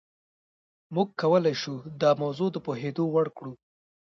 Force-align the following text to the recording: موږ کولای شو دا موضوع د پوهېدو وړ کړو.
موږ 0.95 1.07
کولای 1.21 1.55
شو 1.61 1.75
دا 2.01 2.11
موضوع 2.21 2.49
د 2.51 2.57
پوهېدو 2.65 3.03
وړ 3.09 3.25
کړو. 3.37 3.53